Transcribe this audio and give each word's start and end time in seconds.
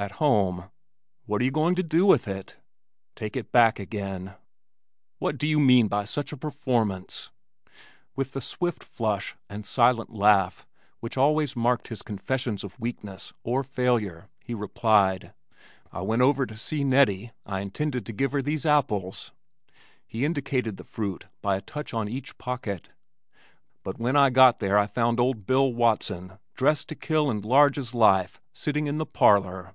"At 0.00 0.12
home." 0.22 0.70
"What 1.26 1.42
are 1.42 1.44
you 1.44 1.50
going 1.50 1.74
to 1.74 1.82
do 1.82 2.06
with 2.06 2.28
it?" 2.28 2.56
"Take 3.16 3.34
it 3.34 3.50
back 3.50 3.80
again." 3.80 4.34
"What 5.18 5.36
do 5.38 5.44
you 5.48 5.58
mean 5.58 5.88
by 5.88 6.04
such 6.04 6.30
a 6.30 6.36
performance?" 6.36 7.32
With 8.14 8.30
the 8.30 8.40
swift 8.40 8.84
flush 8.84 9.34
and 9.50 9.66
silent 9.66 10.10
laugh 10.12 10.64
which 11.00 11.16
always 11.16 11.56
marked 11.56 11.88
his 11.88 12.02
confessions 12.02 12.62
of 12.62 12.78
weakness, 12.78 13.32
or 13.42 13.64
failure, 13.64 14.28
he 14.44 14.54
replied, 14.54 15.34
"I 15.90 16.02
went 16.02 16.22
over 16.22 16.46
to 16.46 16.56
see 16.56 16.84
Nettie. 16.84 17.32
I 17.44 17.58
intended 17.60 18.06
to 18.06 18.12
give 18.12 18.30
her 18.30 18.40
these 18.40 18.64
apples," 18.64 19.32
he 20.06 20.24
indicated 20.24 20.76
the 20.76 20.84
fruit 20.84 21.26
by 21.42 21.56
a 21.56 21.60
touch 21.60 21.92
on 21.92 22.08
each 22.08 22.38
pocket, 22.38 22.90
"but 23.82 23.98
when 23.98 24.14
I 24.14 24.30
got 24.30 24.60
there 24.60 24.78
I 24.78 24.86
found 24.86 25.18
old 25.18 25.44
Bill 25.44 25.72
Watson, 25.74 26.38
dressed 26.54 26.88
to 26.90 26.94
kill 26.94 27.28
and 27.28 27.44
large 27.44 27.78
as 27.78 27.96
life, 27.96 28.40
sitting 28.52 28.86
in 28.86 28.98
the 28.98 29.04
parlor. 29.06 29.74